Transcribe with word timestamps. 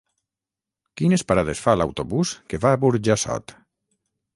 Quines 1.01 1.25
parades 1.33 1.63
fa 1.67 1.77
l'autobús 1.83 2.35
que 2.51 2.65
va 2.67 2.73
a 2.79 2.83
Burjassot? 2.87 3.61